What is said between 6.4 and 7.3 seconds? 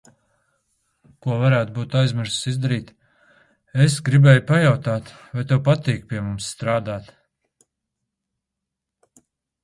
strādāt?